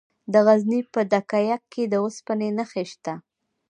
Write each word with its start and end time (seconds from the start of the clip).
د 0.31 0.33
غزني 0.45 0.81
په 0.93 1.01
ده 1.11 1.19
یک 1.51 1.63
کې 1.71 1.83
د 1.87 1.93
اوسپنې 2.03 2.49
نښې 2.57 2.83
شته. 2.91 3.13